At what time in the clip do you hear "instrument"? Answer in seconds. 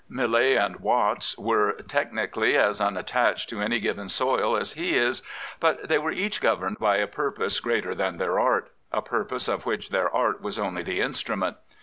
11.01-11.57